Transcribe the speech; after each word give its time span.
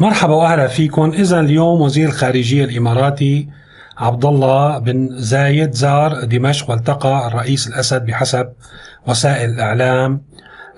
مرحبا 0.00 0.34
وأهلا 0.34 0.66
فيكم. 0.66 1.10
إذا 1.10 1.40
اليوم 1.40 1.80
وزير 1.80 2.08
الخارجية 2.08 2.64
الإماراتي 2.64 3.48
عبد 3.98 4.24
الله 4.24 4.78
بن 4.78 5.08
زايد 5.10 5.72
زار 5.72 6.24
دمشق 6.24 6.70
والتقى 6.70 7.26
الرئيس 7.26 7.68
الأسد 7.68 8.06
بحسب 8.06 8.48
وسائل 9.06 9.50
الإعلام 9.50 10.22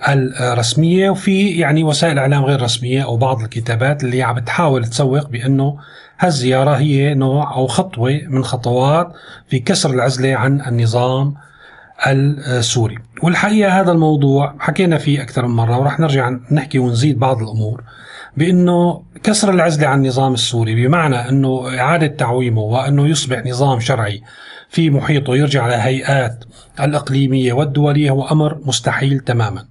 الرسمية. 0.07 1.09
وفي 1.09 1.49
يعني 1.49 1.83
وسائل 1.83 2.19
اعلام 2.19 2.43
غير 2.45 2.61
رسمية 2.61 3.03
أو 3.03 3.17
بعض 3.17 3.41
الكتابات 3.41 4.03
اللي 4.03 4.23
عم 4.23 4.35
بتحاول 4.35 4.85
تسوق 4.85 5.29
بأنه 5.29 5.77
هالزيارة 6.19 6.71
هي 6.75 7.13
نوع 7.13 7.55
أو 7.55 7.67
خطوة 7.67 8.21
من 8.27 8.43
خطوات 8.43 9.13
في 9.49 9.59
كسر 9.59 9.89
العزلة 9.89 10.35
عن 10.35 10.61
النظام 10.61 11.33
السوري. 12.07 12.97
والحقيقة 13.23 13.81
هذا 13.81 13.91
الموضوع 13.91 14.55
حكينا 14.59 14.97
فيه 14.97 15.21
أكثر 15.21 15.47
من 15.47 15.55
مرة 15.55 15.79
ورح 15.79 15.99
نرجع 15.99 16.29
نحكي 16.51 16.79
ونزيد 16.79 17.19
بعض 17.19 17.41
الأمور. 17.41 17.83
بأنه 18.37 19.03
كسر 19.23 19.49
العزلة 19.51 19.87
عن 19.87 19.99
النظام 19.99 20.33
السوري 20.33 20.87
بمعنى 20.87 21.29
أنه 21.29 21.79
إعادة 21.79 22.07
تعويمه 22.07 22.61
وأنه 22.61 23.07
يصبح 23.07 23.45
نظام 23.45 23.79
شرعي 23.79 24.21
في 24.69 24.89
محيطه 24.89 25.35
يرجع 25.35 25.63
على 25.63 25.75
هيئات 25.75 26.45
الإقليمية 26.79 27.53
والدولية 27.53 28.09
هو 28.09 28.27
أمر 28.27 28.59
مستحيل 28.65 29.19
تماما. 29.19 29.65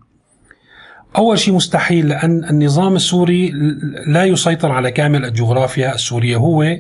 أول 1.17 1.39
شيء 1.39 1.55
مستحيل 1.55 2.09
لأن 2.09 2.45
النظام 2.45 2.97
السوري 2.97 3.53
لا 4.07 4.25
يسيطر 4.25 4.73
على 4.73 4.91
كامل 4.91 5.25
الجغرافيا 5.25 5.95
السورية 5.95 6.37
هو 6.37 6.77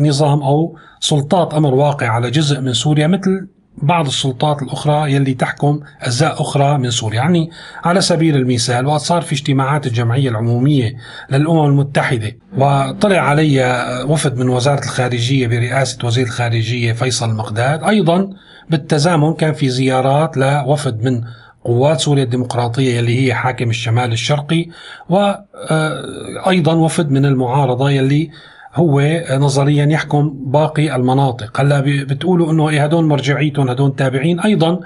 نظام 0.00 0.42
أو 0.42 0.78
سلطات 1.00 1.54
أمر 1.54 1.74
واقع 1.74 2.08
على 2.08 2.30
جزء 2.30 2.60
من 2.60 2.72
سوريا 2.72 3.06
مثل 3.06 3.48
بعض 3.82 4.06
السلطات 4.06 4.62
الأخرى 4.62 5.12
يلي 5.12 5.34
تحكم 5.34 5.80
أجزاء 6.00 6.42
أخرى 6.42 6.78
من 6.78 6.90
سوريا. 6.90 7.18
يعني 7.18 7.50
على 7.84 8.00
سبيل 8.00 8.36
المثال 8.36 8.86
وقت 8.86 9.00
صار 9.00 9.22
في 9.22 9.32
اجتماعات 9.32 9.86
الجمعية 9.86 10.28
العمومية 10.28 10.96
للأمم 11.30 11.66
المتحدة 11.66 12.36
وطلع 12.58 13.18
علي 13.18 14.04
وفد 14.08 14.36
من 14.38 14.48
وزارة 14.48 14.84
الخارجية 14.84 15.46
برئاسة 15.46 15.98
وزير 16.04 16.26
الخارجية 16.26 16.92
فيصل 16.92 17.34
مقداد 17.34 17.82
أيضا 17.82 18.30
بالتزامن 18.70 19.34
كان 19.34 19.52
في 19.52 19.68
زيارات 19.68 20.36
لوفد 20.36 21.02
من 21.02 21.20
قوات 21.64 22.00
سوريا 22.00 22.22
الديمقراطية 22.24 22.98
يلي 22.98 23.26
هي 23.26 23.34
حاكم 23.34 23.70
الشمال 23.70 24.12
الشرقي 24.12 24.66
وأيضا 25.08 26.74
وفد 26.74 27.10
من 27.10 27.24
المعارضة 27.24 27.90
يلي 27.90 28.30
هو 28.74 29.02
نظريا 29.30 29.86
يحكم 29.86 30.34
باقي 30.46 30.96
المناطق. 30.96 31.60
هلا 31.60 31.80
بتقولوا 31.80 32.52
إنه 32.52 32.68
إيه 32.68 32.84
هدول 32.84 33.04
مرجعيتهم 33.04 33.68
هدول 33.68 33.96
تابعين. 33.96 34.40
أيضا 34.40 34.80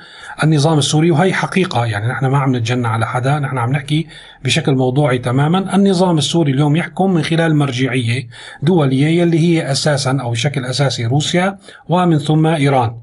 النظام 0.45 0.79
السوري 0.79 1.11
وهي 1.11 1.33
حقيقة 1.33 1.87
يعني 1.87 2.09
نحن 2.09 2.27
ما 2.27 2.39
عم 2.39 2.57
نتجنى 2.57 2.89
على 2.89 3.07
حدا 3.07 3.39
نحن 3.39 3.59
عم 3.59 3.73
نحكي 3.73 4.07
بشكل 4.45 4.75
موضوعي 4.75 5.19
تماما. 5.19 5.75
النظام 5.77 6.19
السوري 6.19 6.53
اليوم 6.53 6.77
يحكم 6.77 7.15
من 7.15 7.23
خلال 7.23 7.57
مرجعية 7.57 8.29
دولية 8.63 9.07
يلي 9.07 9.39
هي 9.39 9.73
أساسا 9.73 10.19
أو 10.21 10.31
بشكل 10.31 10.65
أساسي 10.65 11.07
روسيا 11.07 11.59
ومن 11.89 12.19
ثم 12.19 12.47
إيران. 12.47 12.97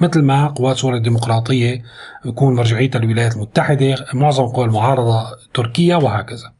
مثل 0.00 0.22
ما 0.22 0.46
قوات 0.46 0.76
سوريا 0.76 0.98
الديمقراطية 0.98 1.82
يكون 2.24 2.54
مرجعيتها 2.54 2.98
الولايات 2.98 3.36
المتحدة 3.36 3.94
معظم 4.14 4.46
قوى 4.46 4.64
المعارضة 4.64 5.26
تركيا 5.54 5.96
وهكذا. 5.96 6.55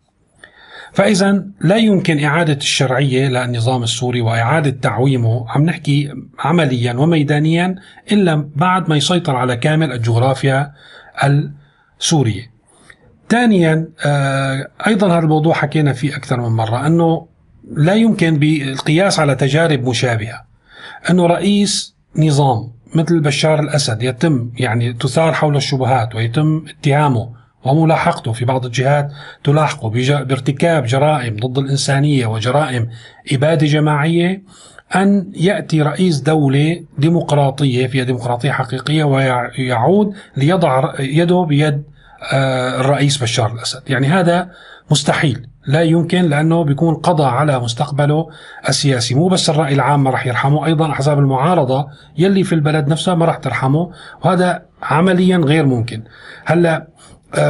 فإذا 0.97 1.44
لا 1.61 1.77
يمكن 1.77 2.25
إعادة 2.25 2.52
الشرعية 2.52 3.28
للنظام 3.28 3.83
السوري 3.83 4.20
وإعادة 4.20 4.70
تعويمه 4.70 5.47
عم 5.48 5.64
نحكي 5.64 6.12
عمليا 6.39 6.92
وميدانيا 6.92 7.75
إلا 8.12 8.48
بعد 8.56 8.89
ما 8.89 8.97
يسيطر 8.97 9.36
على 9.36 9.56
كامل 9.56 9.92
الجغرافيا 9.92 10.72
السورية. 12.00 12.50
ثانيا 13.28 13.89
آه، 14.05 14.69
أيضا 14.86 15.06
هذا 15.06 15.19
الموضوع 15.19 15.55
حكينا 15.55 15.92
فيه 15.92 16.17
أكثر 16.17 16.41
من 16.41 16.56
مرة 16.56 16.86
أنه 16.86 17.27
لا 17.77 17.94
يمكن 17.94 18.39
بالقياس 18.39 19.20
على 19.20 19.34
تجارب 19.34 19.89
مشابهة. 19.89 20.44
أنه 21.11 21.27
رئيس 21.27 21.94
نظام 22.17 22.72
مثل 22.94 23.20
بشار 23.20 23.61
الأسد 23.61 24.02
يتم 24.02 24.50
يعني 24.58 24.92
تثار 24.92 25.33
حول 25.33 25.57
الشبهات 25.57 26.14
ويتم 26.14 26.64
اتهامه 26.68 27.45
وملاحقته 27.72 28.32
في 28.32 28.44
بعض 28.44 28.64
الجهات 28.64 29.12
تلاحقه 29.44 29.88
بارتكاب 30.24 30.84
جرائم 30.84 31.36
ضد 31.36 31.58
الإنسانية 31.58 32.27
وجرائم 32.27 32.88
إبادة 33.32 33.66
جماعية 33.66 34.42
أن 34.94 35.32
يأتي 35.34 35.82
رئيس 35.82 36.20
دولة 36.20 36.84
ديمقراطية 36.98 37.86
فيها 37.86 38.04
ديمقراطية 38.04 38.50
حقيقية 38.50 39.04
ويعود 39.04 40.14
ليضع 40.36 40.92
يده 40.98 41.42
بيد 41.42 41.82
آه، 42.32 42.80
الرئيس 42.80 43.16
بشار 43.22 43.52
الأسد. 43.52 43.83
يعني 43.86 44.06
هذا 44.06 44.50
مستحيل. 44.90 45.46
لا 45.66 45.83
يمكن 45.83 46.22
لأنه 46.22 46.64
بيكون 46.64 46.94
قضى 46.94 47.24
على 47.24 47.60
مستقبله 47.60 48.28
السياسي. 48.68 49.14
مو 49.14 49.28
بس 49.28 49.50
الرأي 49.50 49.74
العام 49.74 50.04
ما 50.04 50.10
راح 50.10 50.27
يرحمه 50.27 50.66
أيضا 50.66 50.90
احزاب 50.90 51.18
المعارضة 51.18 51.86
يلي 52.18 52.44
في 52.44 52.54
البلد 52.54 52.88
نفسها 52.88 53.14
ما 53.14 53.24
راح 53.24 53.36
ترحمه 53.36 53.90
وهذا 54.24 54.62
عمليا 54.83 55.36
غير 55.36 55.66
ممكن. 55.66 56.02
هلأ 56.44 56.86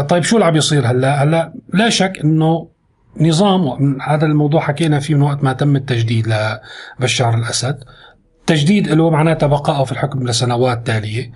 طيب 0.09 0.23
شو 0.23 0.37
اللي 0.37 0.47
عم 0.47 0.57
يصير 0.57 0.87
هلا؟ 0.87 1.23
هلا 1.23 1.53
لا 1.75 1.89
شك 1.89 2.13
إنه 2.25 2.69
نظام 3.21 4.01
هذا 4.03 4.27
الموضوع 4.27 4.61
حكينا 4.61 5.01
فيه 5.01 5.15
من 5.15 5.23
وقت 5.23 5.45
ما 5.45 5.53
تم 5.53 5.77
التجديد 5.77 6.35
لبشار 7.01 7.35
الأسد 7.35 7.79
تجديد 8.47 8.89
له 8.89 9.11
معناتها 9.11 9.47
بقائه 9.47 9.85
في 9.85 9.93
الحكم 9.93 10.29
لسنوات 10.29 10.87
تالية 10.87 11.33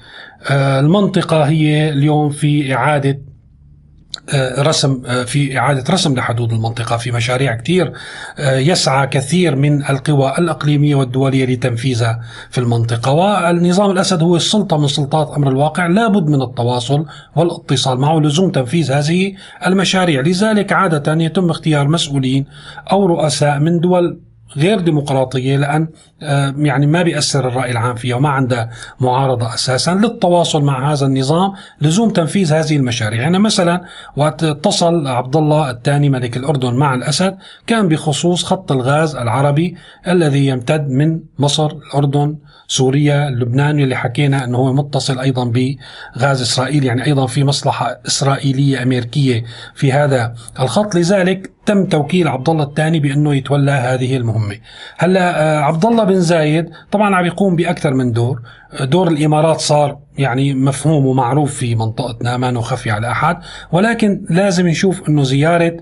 آه، 0.51 0.81
المنطقة 0.81 1.43
هي 1.43 1.89
اليوم 1.89 2.31
في 2.31 2.75
إعادة 2.75 3.11
آه، 3.11 3.30
رسم 4.59 5.03
آه، 5.07 5.25
في 5.25 5.59
إعادة 5.59 5.85
رسم 5.91 6.15
لحدود 6.15 6.53
المنطقة 6.53 6.97
في 6.97 7.13
مشاريع 7.13 7.55
كثير 7.55 7.93
آه، 8.39 8.59
يسعى 8.59 9.07
كثير 9.07 9.57
من 9.57 9.85
القوى 9.91 10.35
الإقليمية 10.39 10.95
والدولية 10.95 11.47
لتنفيذها 11.47 12.21
في 12.51 12.59
المنطقة. 12.59 13.13
والنظام 13.13 13.91
الأسد 13.91 14.23
هو 14.23 14.37
السلطة 14.37 14.79
من 14.79 14.89
سلطات 14.89 15.31
أمر 15.37 15.49
الواقع 15.49 15.87
لابد 15.87 16.29
من 16.29 16.43
التواصل 16.43 17.07
والاتصال 17.37 17.99
معه 17.99 18.21
لزوم 18.21 18.51
تنفيذ 18.51 18.93
هذه 18.93 19.33
المشاريع. 19.67 20.21
لذلك 20.21 20.73
عادة 20.73 21.13
يتم 21.25 21.51
اختيار 21.51 21.89
مسؤولين 21.89 22.47
أو 22.93 23.07
رؤساء 23.07 23.59
من 23.59 23.81
دول 23.81 24.30
غير 24.57 24.81
ديمقراطية 24.81 25.57
لأن 25.57 25.89
آه، 26.23 26.55
يعني 26.59 26.87
ما 26.87 27.03
بيأثر 27.03 27.49
الرأي 27.49 27.71
العام 27.71 27.95
فيها 27.95 28.17
وما 28.17 28.29
عندها 28.29 28.71
معارضة 29.01 29.55
أساسا 29.55 29.95
للتواصل 29.95 30.63
مع 30.65 30.93
هذا 30.93 31.07
النظام 31.07 31.53
لزوم 31.81 32.11
تنفيذ 32.11 32.53
هذه 32.53 32.77
المشاريع. 32.77 33.23
يعني 33.23 33.39
مثلا 33.39 33.81
وقت 34.17 34.45
اتصل 34.45 35.07
عبد 35.07 35.37
الله 35.37 35.71
الثاني 35.71 36.11
ملك 36.11 36.37
الأردن 36.37 36.75
مع 36.75 36.95
الأسد 36.95 37.37
كان 37.67 37.89
بخصوص 37.89 38.45
خط 38.45 38.73
الغاز 38.73 39.17
العربي 39.17 39.77
الذي 40.09 40.47
يمتد 40.47 40.89
من 40.89 41.21
مصر 41.39 41.67
الأردن 41.67 42.37
سوريا 42.69 43.31
لبنان 43.31 43.81
اللي 43.81 43.97
حكينا 43.97 44.45
إنه 44.45 44.59
هو 44.59 44.73
متصل 44.73 45.19
أيضا 45.19 45.45
بغاز 45.45 46.43
إسرائيل 46.43 46.85
يعني 46.85 47.07
أيضا 47.07 47.27
في 47.27 47.45
مصلحة 47.45 48.01
إسرائيلية 48.07 48.83
أمريكية 48.83 49.45
في 49.75 49.93
هذا 49.93 50.35
الخط. 50.61 50.95
لذلك 50.95 51.51
تم 51.71 51.85
توكيل 51.85 52.29
عبد 52.29 52.49
الله 52.49 52.65
الثاني 52.65 53.01
بأنه 53.01 53.35
يتولى 53.35 53.71
هذه 53.71 54.17
المهمة. 54.17 54.57
هلا 54.99 55.43
آه، 55.43 55.61
عبد 55.61 55.85
الله 55.85 56.05
بن 56.05 56.21
زايد 56.21 56.71
طبعا 56.91 57.17
عم 57.17 57.27
يقوم 57.27 57.57
بأكثر 57.57 57.95
من 57.95 58.13
دور، 58.13 58.41
دور 58.81 59.09
الإمارات 59.09 59.61
صار 59.61 59.99
يعني 60.19 60.55
مفهوم 60.55 61.07
ومعروف 61.07 61.55
في 61.55 61.75
منطقتنا 61.75 62.37
ما 62.37 62.51
نخفي 62.51 62.91
على 62.91 63.11
أحد، 63.11 63.39
ولكن 63.73 64.25
لازم 64.31 64.69
نشوف 64.69 65.09
إنه 65.09 65.23
زيارة 65.23 65.77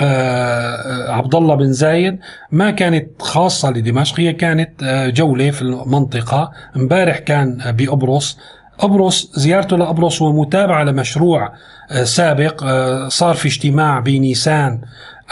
آه، 0.00 0.04
آه، 0.04 1.12
عبد 1.12 1.34
الله 1.34 1.54
بن 1.54 1.72
زايد 1.72 2.18
ما 2.52 2.70
كانت 2.70 3.22
خاصة 3.22 3.70
لدمشق 3.70 4.20
هي 4.20 4.32
كانت 4.32 4.84
جولة 5.14 5.50
في 5.50 5.62
المنطقة. 5.62 6.50
امبارح 6.76 7.18
كان 7.18 7.58
بقبرص 7.66 8.38
قبرص 8.80 9.32
زيارته 9.34 9.76
لقبرص 9.76 10.22
ومتابعة 10.22 10.84
لمشروع 10.84 11.52
سابق 12.02 12.64
صار 13.08 13.34
في 13.34 13.48
اجتماع 13.48 14.00
بنيسان 14.00 14.80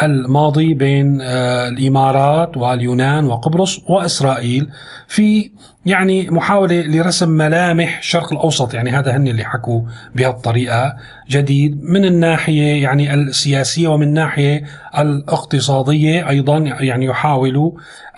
الماضي 0.03 0.75
بين 0.75 1.19
آه، 1.21 1.69
الإمارات 1.69 2.57
واليونان 2.57 3.25
وقبرص 3.25 3.81
وإسرائيل 3.89 4.69
في 5.09 5.51
يعني 5.87 6.31
محاولة 6.31 6.81
لرسم 6.81 7.29
ملامح 7.29 7.99
الشرق 7.99 8.33
الأوسط. 8.33 8.75
يعني 8.75 8.91
هذا 8.91 9.17
هن 9.17 9.29
اللي 9.29 9.45
حكوا 9.45 9.83
بهالطريقة. 10.15 10.97
جديد 11.31 11.83
من 11.83 12.05
الناحية 12.05 12.83
يعني 12.83 13.15
السياسية 13.15 13.89
ومن 13.89 14.07
الناحيه 14.09 14.65
الاقتصادية 14.99 16.29
أيضا 16.29 16.59
يعني 16.59 17.05
يحاولوا 17.07 17.73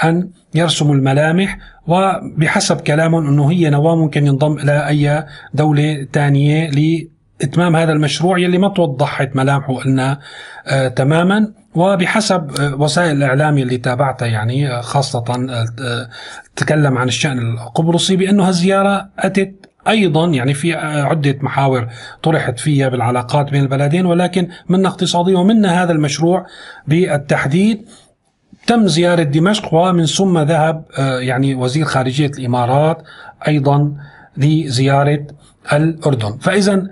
أن 0.04 0.28
يرسموا 0.54 0.94
الملامح 0.94 1.58
وبحسب 1.86 2.80
كلامهم 2.80 3.26
إنه 3.26 3.50
هي 3.50 3.70
نواة 3.70 3.96
ممكن 3.96 4.26
ينضم 4.26 4.58
إلى 4.58 4.88
أي 4.88 5.26
دولة 5.54 6.06
ثانية 6.12 6.70
اتمام 7.42 7.76
هذا 7.76 7.92
المشروع 7.92 8.38
يلي 8.38 8.58
ما 8.58 8.68
توضحت 8.68 9.36
ملامحه 9.36 9.74
قلنا 9.74 10.18
آه 10.66 10.88
تماما. 10.88 11.52
وبحسب 11.74 12.50
آه 12.60 12.74
وسائل 12.74 13.16
الإعلام 13.16 13.58
اللي 13.58 13.78
تابعتها 13.78 14.26
يعني 14.26 14.72
آه 14.72 14.80
خاصة 14.80 15.24
تكلم 16.56 16.98
عن 16.98 17.08
الشأن 17.08 17.38
القبرصي 17.38 18.16
بأنه 18.16 18.48
هالزيارة 18.48 19.08
أتت 19.18 19.66
أيضا 19.88 20.26
يعني 20.26 20.54
في 20.54 20.74
عدة 20.74 21.38
محاور 21.40 21.88
طرحت 22.22 22.58
فيها 22.58 22.88
بالعلاقات 22.88 23.50
بين 23.50 23.62
البلدين 23.62 24.06
ولكن 24.06 24.48
منها 24.68 24.90
اقتصاديه 24.90 25.36
ومنها 25.36 25.82
هذا 25.84 25.92
المشروع 25.92 26.46
بالتحديد 26.86 27.86
تم 28.66 28.86
زيارة 28.86 29.22
دمشق 29.22 29.74
ومن 29.74 30.06
ثم 30.06 30.38
ذهب 30.38 30.84
يعني 30.98 31.54
وزير 31.54 31.84
خارجية 31.84 32.30
الإمارات 32.38 33.02
أيضا 33.48 33.94
لزيارة 34.36 35.26
الأردن. 35.72 36.38
فإذا 36.38 36.86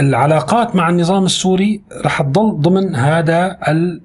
العلاقات 0.00 0.76
مع 0.76 0.88
النظام 0.88 1.24
السوري 1.24 1.82
رح 2.04 2.22
تضل 2.22 2.60
ضمن 2.60 2.94
هذا 2.96 3.58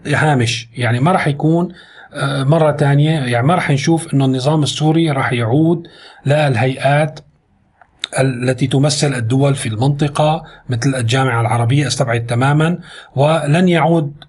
الهامش. 0.06 0.70
يعني 0.78 1.00
ما 1.00 1.12
رح 1.12 1.28
يكون 1.28 1.74
آه، 2.14 2.44
مرة 2.44 2.72
ثانية 2.72 3.20
يعني 3.20 3.48
ما 3.48 3.56
رح 3.56 3.72
نشوف 3.72 4.14
أنه 4.14 4.26
النظام 4.26 4.64
السوري 4.64 5.12
رح 5.12 5.34
يعود 5.34 5.88
للهيئات 6.26 7.20
التي 8.20 8.68
تمثل 8.68 9.14
الدول 9.14 9.56
في 9.56 9.70
المنطقة 9.70 10.44
مثل 10.70 10.96
الجامعة 10.96 11.42
العربية 11.42 11.88
استبعد 11.88 12.26
تماما 12.26 12.78
ولن 13.16 13.70
يعود 13.70 14.14
آه، 14.24 14.29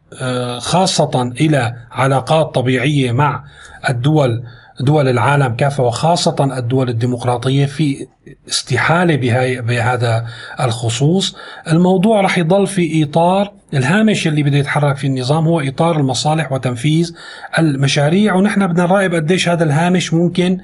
خاصة 0.58 1.32
إلى 1.40 1.74
علاقات 1.92 2.54
طبيعية 2.54 3.12
مع 3.12 3.44
الدول 3.88 4.42
دول 4.80 5.08
العالم 5.08 5.54
كافة 5.54 5.82
وخاصة 5.84 6.58
الدول 6.58 6.88
الديمقراطية 6.88 7.66
في 7.66 8.06
استحالة 8.48 9.16
بهذا 9.60 10.26
الخصوص. 10.60 11.36
الموضوع 11.70 12.20
رح 12.20 12.38
يضل 12.38 12.66
في 12.66 13.04
إطار 13.04 13.52
الهامش 13.74 14.26
اللي 14.26 14.42
بده 14.42 14.56
يتحرك 14.58 14.96
في 14.96 15.06
النظام 15.06 15.44
هو 15.46 15.60
إطار 15.60 15.96
المصالح 15.96 16.52
وتنفيذ 16.52 17.12
المشاريع 17.58 18.34
ونحن 18.34 18.66
بدنا 18.66 18.86
نراقب 18.86 19.14
قديش 19.14 19.48
هذا 19.48 19.64
الهامش 19.64 20.14
ممكن 20.14 20.58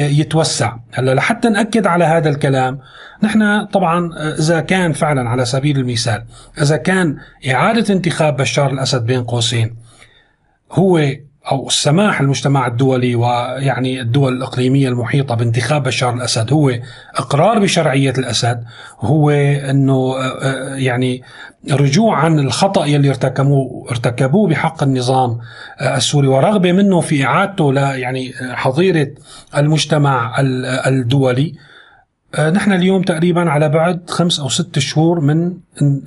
يتوسع. 0.00 0.76
هلا 0.92 1.14
لحتى 1.14 1.48
نأكد 1.48 1.86
على 1.86 2.04
هذا 2.04 2.28
الكلام 2.28 2.78
نحن 3.22 3.64
طبعا 3.64 4.10
إذا 4.38 4.60
كان 4.60 4.92
فعلا 4.92 5.28
على 5.28 5.44
سبيل 5.44 5.78
المثال 5.78 6.24
إذا 6.62 6.76
كان 6.76 7.16
إعادة 7.50 7.94
انتخاب 7.94 8.36
بشار 8.36 8.67
الأسد 8.70 9.06
بين 9.06 9.24
قوسين. 9.24 9.76
هو 10.72 10.98
أو 11.50 11.66
السماح 11.66 12.20
المجتمع 12.20 12.66
الدولي 12.66 13.14
ويعني 13.14 14.00
الدول 14.00 14.36
الإقليمية 14.36 14.88
المحيطة 14.88 15.34
بانتخاب 15.34 15.82
بشار 15.82 16.14
الأسد 16.14 16.52
هو 16.52 16.72
إقرار 17.16 17.58
بشرعية 17.58 18.12
الأسد 18.18 18.64
هو 19.00 19.30
إنه 19.30 20.14
آه، 20.18 20.74
يعني 20.74 21.22
رجوع 21.70 22.16
عن 22.16 22.38
الخطأ 22.38 22.86
يلي 22.86 23.08
ارتكبوه 23.08 23.90
ارتكبوه 23.90 24.48
بحق 24.48 24.82
النظام 24.82 25.38
آه، 25.80 25.96
السوري 25.96 26.28
ورغبة 26.28 26.72
منه 26.72 27.00
في 27.00 27.24
إعادته 27.24 27.72
ل 27.72 27.76
يعني 27.76 28.32
حظيرة 28.40 29.08
المجتمع 29.56 30.40
الدولي. 30.86 31.54
نحن 32.36 32.72
اليوم 32.72 33.02
تقريبا 33.02 33.50
على 33.50 33.68
بعد 33.68 34.10
خمس 34.10 34.40
أو 34.40 34.48
ست 34.48 34.78
شهور 34.78 35.20
من 35.20 35.52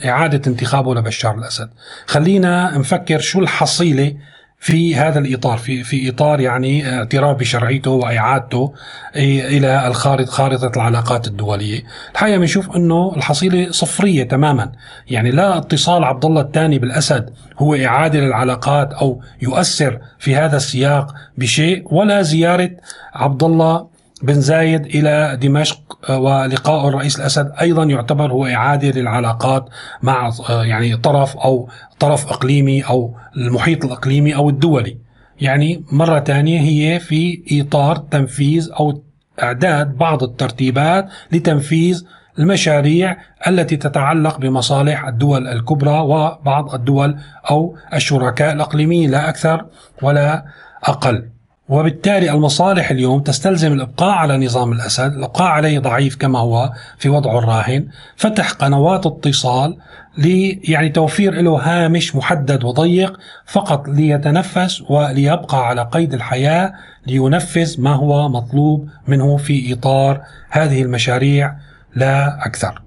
إعادة 0.06 0.42
انتخابه 0.48 0.96
لبشار 0.96 1.38
الأسد. 1.38 1.70
خلينا 2.06 2.78
نفكر 2.78 3.20
شو 3.20 3.40
الحصيلة 3.40 4.16
في 4.60 4.96
هذا 4.96 5.20
الإطار 5.20 5.58
في 5.58 5.84
في 5.84 6.10
إطار 6.10 6.40
يعني 6.40 6.90
اعتراف 6.98 7.38
بشرعيته 7.38 7.92
وإعادته 7.92 8.74
إلى 9.16 9.88
الخارطه 9.88 10.32
خارطة 10.32 10.72
العلاقات 10.76 11.28
الدولية، 11.28 11.84
الحقيقة 12.12 12.38
بنشوف 12.38 12.76
إنه 12.76 13.14
الحصيلة 13.18 13.72
صفرية 13.72 14.24
تماما، 14.24 14.72
يعني 15.08 15.32
لا 15.32 15.58
اتصال 15.58 16.04
عبد 16.04 16.26
الله 16.26 16.42
الثاني 16.42 16.80
بالأسد 16.80 17.30
هو 17.58 17.76
إعادة 17.76 18.20
للعلاقات 18.20 18.94
أو 18.94 19.22
يؤثر 19.42 20.00
في 20.20 20.36
هذا 20.36 20.58
السياق 20.58 21.14
بشيء 21.38 21.94
ولا 21.94 22.22
زيارة 22.22 22.70
عبد 23.14 23.44
الله 23.44 23.91
بن 24.24 24.42
زايد 24.42 24.86
إلى 24.86 25.38
دمشق 25.42 26.00
آه، 26.10 26.20
ولقاء 26.20 26.88
الرئيس 26.88 27.20
الأسد 27.20 27.52
أيضا 27.62 27.84
يعتبر 27.84 28.32
هو 28.32 28.46
إعادة 28.46 29.00
للعلاقات 29.02 29.70
مع 30.02 30.32
آه، 30.50 30.66
يعني 30.66 30.98
طرف 30.98 31.38
أو 31.38 31.70
طرف 32.00 32.28
إقليمي 32.32 32.82
أو 32.82 33.16
المحيط 33.38 33.86
الإقليمي 33.86 34.36
أو 34.36 34.50
الدولي. 34.50 34.98
يعني 35.42 35.84
مرة 35.92 36.20
ثانية 36.20 36.60
هي 36.60 37.00
في 37.00 37.44
إطار 37.52 37.96
تنفيذ 37.96 38.70
أو 38.80 39.04
إعداد 39.44 39.98
بعض 39.98 40.24
الترتيبات 40.24 41.10
لتنفيذ 41.32 42.06
المشاريع 42.40 43.18
التي 43.48 43.78
تتعلق 43.78 44.38
بمصالح 44.38 45.08
الدول 45.08 45.48
الكبرى 45.48 46.00
وبعض 46.00 46.74
الدول 46.74 47.18
أو 47.50 47.78
الشركاء 47.94 48.54
الإقليميين 48.54 49.12
لا 49.12 49.30
أكثر 49.30 49.66
ولا 50.02 50.46
أقل. 50.84 51.30
وبالتالي 51.72 52.32
المصالح 52.32 52.92
اليوم 52.92 53.22
تستلزم 53.22 53.74
الإبقاء 53.74 54.10
على 54.10 54.46
نظام 54.46 54.72
الأسد، 54.72 55.14
الإبقاء 55.14 55.48
عليه 55.48 55.80
ضعيف 55.80 56.16
كما 56.16 56.40
هو 56.40 56.72
في 56.98 57.10
وضعه 57.10 57.40
الراهن، 57.40 57.88
فتح 58.16 58.52
قنوات 58.52 59.06
اتصال 59.06 59.78
لي 60.18 60.50
يعني 60.64 60.90
توفير 60.90 61.42
له 61.42 61.52
هامش 61.52 62.16
محدد 62.16 62.64
وضيق 62.64 63.20
فقط 63.46 63.88
ليتنفس 63.88 64.82
وليبقى 64.90 65.68
على 65.68 65.90
قيد 65.92 66.14
الحياة 66.14 66.74
لينفذ 67.08 67.82
ما 67.82 67.96
هو 67.96 68.30
مطلوب 68.30 68.90
منه 69.08 69.38
في 69.38 69.74
إطار 69.74 70.22
هذه 70.50 70.82
المشاريع 70.82 71.56
لا 71.96 72.46
أكثر. 72.46 72.82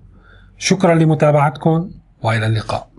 شكرا 0.59 0.95
لمتابعتكم 0.95 1.91
وإلى 2.23 2.47
اللقاء. 2.47 2.94